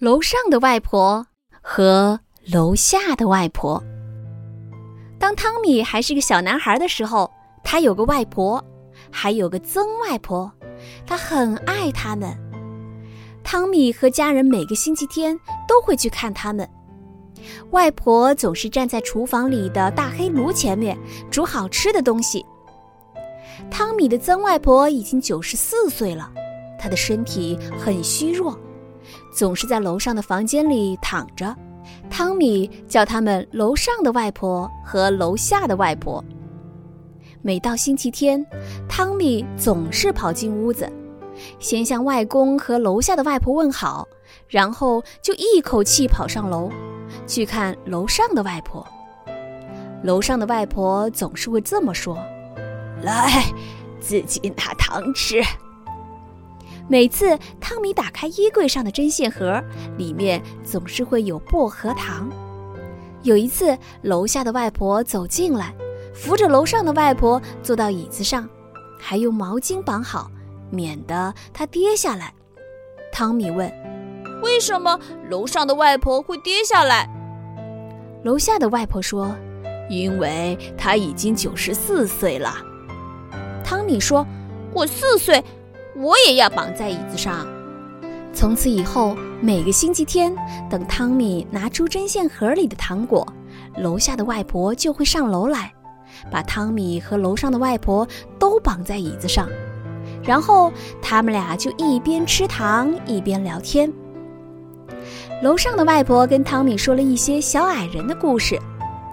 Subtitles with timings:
[0.00, 1.26] 楼上的外婆
[1.60, 2.20] 和
[2.52, 3.82] 楼下的外婆。
[5.18, 7.28] 当汤米还是个小男孩的时候，
[7.64, 8.64] 他有个外婆，
[9.10, 10.52] 还有个曾外婆，
[11.04, 12.32] 他很爱他们。
[13.42, 16.68] 汤米和家人每个星期天都会去看他们。
[17.70, 20.96] 外婆总是站在厨房里的大黑炉前面
[21.28, 22.46] 煮好吃的东西。
[23.68, 26.30] 汤米的曾外婆已经九十四岁了，
[26.78, 28.56] 她的身体很虚弱。
[29.38, 31.54] 总是在楼上的房间里躺着，
[32.10, 36.24] 汤米叫他们楼上的外婆和楼下的外婆。
[37.40, 38.44] 每到星期天，
[38.88, 40.92] 汤米总是跑进屋子，
[41.60, 44.04] 先向外公和楼下的外婆问好，
[44.48, 46.68] 然后就一口气跑上楼，
[47.24, 48.84] 去看楼上的外婆。
[50.02, 52.18] 楼上的外婆总是会这么说
[53.04, 53.44] ：“来，
[54.00, 55.40] 自己拿糖吃。”
[56.90, 59.62] 每次汤米打开衣柜上的针线盒，
[59.98, 62.30] 里面总是会有薄荷糖。
[63.22, 65.74] 有一次，楼下的外婆走进来，
[66.14, 68.48] 扶着楼上的外婆坐到椅子上，
[68.98, 70.30] 还用毛巾绑好，
[70.70, 72.32] 免得她跌下来。
[73.12, 73.70] 汤米问
[74.42, 77.06] ：“为什么楼上的外婆会跌下来？”
[78.24, 79.36] 楼下的外婆说
[79.90, 82.56] ：“因为她已经九十四岁了。”
[83.62, 84.26] 汤米说
[84.72, 85.44] ：“我四岁。”
[85.98, 87.46] 我也要绑在椅子上。
[88.32, 90.32] 从此以后，每个星期天，
[90.70, 93.26] 等汤米拿出针线盒里的糖果，
[93.76, 95.72] 楼下的外婆就会上楼来，
[96.30, 98.06] 把汤米和楼上的外婆
[98.38, 99.48] 都绑在椅子上，
[100.22, 103.92] 然后他们俩就一边吃糖一边聊天。
[105.42, 108.56] 楼上的外婆跟汤米说了一些小矮人的故事。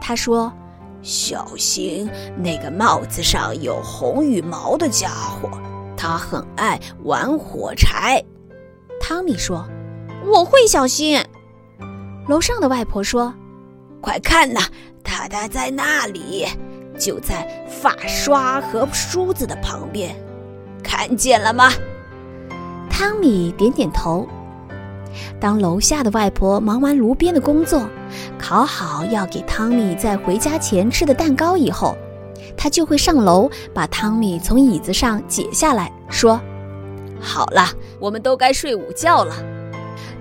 [0.00, 0.52] 她说
[1.00, 5.48] ：“小心那个帽子上有红羽毛的家伙。”
[6.02, 8.20] 他很爱玩火柴，
[9.00, 9.64] 汤米说
[10.26, 11.22] ：“我会小心。”
[12.26, 13.32] 楼上的外婆说
[14.02, 14.62] ：“快看呐，
[15.04, 16.44] 他他在那里，
[16.98, 20.12] 就在发刷和梳子的旁边，
[20.82, 21.70] 看见了吗？”
[22.90, 24.26] 汤米点点头。
[25.38, 27.88] 当楼下的外婆忙完炉边的工作，
[28.40, 31.96] 烤好要给汤米在回家前吃的蛋糕以后。
[32.56, 36.40] 他就会上楼，把汤米从椅子上解下来，说
[37.20, 39.34] ：“好了，我们都该睡午觉了。”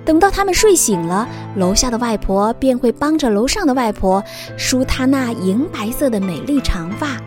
[0.04, 4.24] 等到他们睡醒了，楼下的外婆便会帮着楼上的外婆
[4.58, 7.18] 梳她那银白色的美丽长发，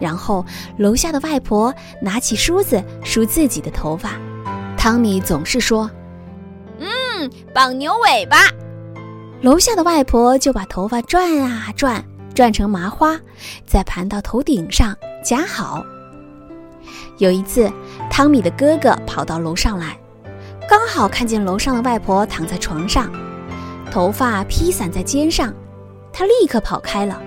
[0.00, 0.44] 然后
[0.78, 4.12] 楼下的外婆拿起梳子梳自己的头发。
[4.78, 5.90] 汤米总是说
[6.80, 8.38] ：“嗯，绑牛尾巴。”
[9.42, 12.02] 楼下的外婆就把头发转啊转。
[12.36, 13.18] 转成麻花，
[13.64, 15.82] 再盘到头顶上夹好。
[17.16, 17.72] 有一次，
[18.10, 19.98] 汤米的哥哥跑到楼上来，
[20.68, 23.10] 刚好看见楼上的外婆躺在床上，
[23.90, 25.50] 头发披散在肩上，
[26.12, 27.18] 他立刻跑开了。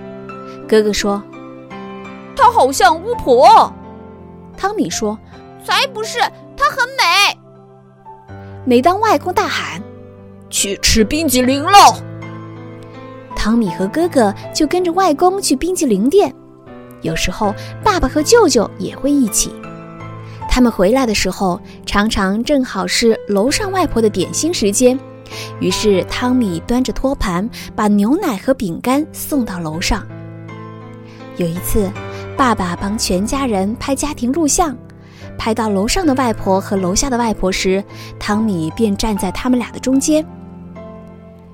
[0.68, 1.20] 哥哥说
[2.36, 3.72] ：“她好像巫婆。”
[4.56, 5.18] 汤米说
[5.66, 6.20] ：“才不是，
[6.56, 7.40] 她很美。”
[8.64, 9.82] 每当外公大喊
[10.48, 11.96] ：“去吃冰激凌喽！”
[13.42, 16.30] 汤米和哥哥就跟着外公去冰淇淋店，
[17.00, 19.50] 有时候爸爸和舅舅也会一起。
[20.46, 25.00] 他们回来的时候，常常正好是楼上外婆的点心时间，
[25.58, 30.06] 于是汤米端着托盘，把牛奶和饼干送到楼上。
[31.38, 31.90] 有一次，
[32.36, 34.76] 爸爸帮全家人拍家庭录像，
[35.38, 37.82] 拍到楼上的外婆和楼下的外婆时，
[38.18, 40.22] 汤米便站在他们俩的中间。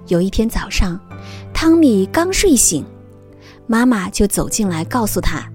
[0.08, 0.98] 有一天早上。
[1.58, 2.84] 汤米刚睡醒，
[3.66, 5.50] 妈妈就走进来告诉他，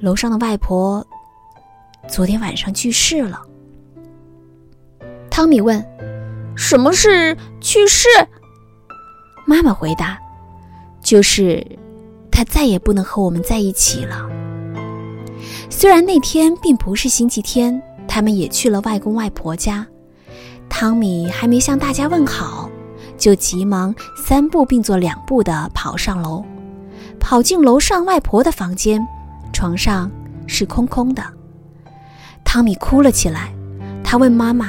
[0.00, 1.04] 楼上的外婆
[2.06, 3.40] 昨天晚上去世了。
[5.30, 5.82] 汤米问
[6.54, 8.06] ：“什么是去世？”
[9.48, 10.18] 妈妈回答
[11.00, 11.66] ：“就是
[12.30, 14.28] 她再也不能和我们在一起了。”
[15.70, 19.86] 虽然那天并不是星期天，他们也去了外公外婆家，
[20.68, 22.67] 汤米还没向大家问好。
[23.18, 26.44] 就急忙三步并作两步地跑上楼，
[27.18, 29.04] 跑进楼上外婆的房间，
[29.52, 30.10] 床上
[30.46, 31.22] 是空空的。
[32.44, 33.52] 汤米哭了起来，
[34.04, 34.68] 他问妈妈：“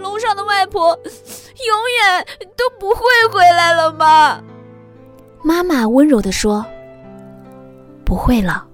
[0.00, 2.26] 楼上的外婆永远
[2.56, 3.02] 都不会
[3.32, 4.40] 回来了吗？”
[5.42, 6.64] 妈妈温柔地说
[8.06, 8.64] ：“不会了，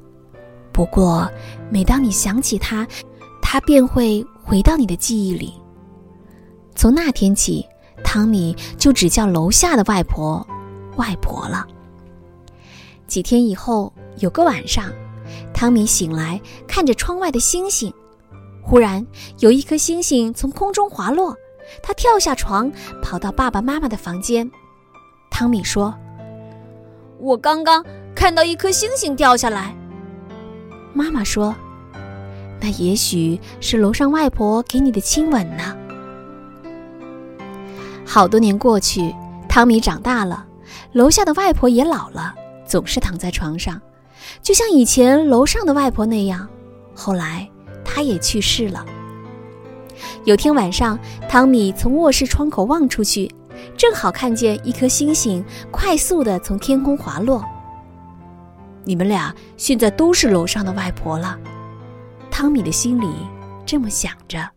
[0.70, 1.28] 不过
[1.70, 2.86] 每当你想起她，
[3.40, 5.54] 她便会回到你的记忆里。
[6.74, 7.66] 从那天起。”
[8.04, 10.46] 汤米就只叫楼下的外婆
[10.96, 11.66] “外婆”了。
[13.06, 14.90] 几天以后，有个晚上，
[15.52, 17.92] 汤米醒来，看着窗外的星星，
[18.62, 19.04] 忽然
[19.38, 21.36] 有一颗星星从空中滑落，
[21.82, 22.70] 他跳下床，
[23.02, 24.50] 跑到爸爸妈妈的房间。
[25.30, 25.94] 汤米说
[27.20, 27.84] ：“我刚刚
[28.14, 29.76] 看到一颗星星掉下来。”
[30.94, 31.54] 妈妈说
[32.60, 35.76] ：“那也许是楼上外婆给你的亲吻呢。”
[38.06, 39.14] 好多年过去，
[39.48, 40.46] 汤米长大了，
[40.92, 42.32] 楼下的外婆也老了，
[42.64, 43.78] 总是躺在床上，
[44.40, 46.48] 就像以前楼上的外婆那样。
[46.94, 47.46] 后来，
[47.84, 48.86] 她也去世了。
[50.24, 50.98] 有天晚上，
[51.28, 53.30] 汤米从卧室窗口望出去，
[53.76, 57.44] 正好看见一颗星星快速地从天空滑落。
[58.84, 61.36] 你们俩现在都是楼上的外婆了，
[62.30, 63.08] 汤米的心里
[63.66, 64.55] 这么想着。